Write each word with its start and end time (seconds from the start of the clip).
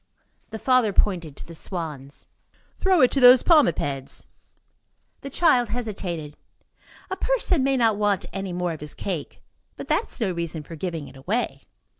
The 0.49 0.57
father 0.57 0.93
pointed 0.93 1.35
to 1.35 1.45
the 1.47 1.53
swans. 1.53 2.27
"Throw 2.79 3.01
it 3.01 3.11
to 3.11 3.19
those 3.19 3.43
palmipeds." 3.43 4.25
The 5.19 5.29
child 5.29 5.69
hesitated. 5.69 6.37
A 7.11 7.15
person 7.15 7.63
may 7.63 7.77
not 7.77 7.97
want 7.97 8.25
any 8.33 8.51
more 8.51 8.71
of 8.73 8.81
his 8.81 8.95
cake; 8.95 9.43
but 9.77 9.89
that 9.89 10.07
is 10.07 10.19
no 10.19 10.31
reason 10.31 10.63
for 10.63 10.75
giving 10.75 11.07
it 11.07 11.15
away. 11.15 11.65